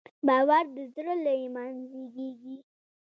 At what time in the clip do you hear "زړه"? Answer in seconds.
0.95-1.13